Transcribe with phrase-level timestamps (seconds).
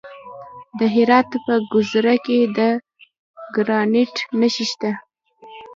[0.79, 2.59] د هرات په ګذره کې د
[3.55, 4.91] ګرانیټ نښې شته.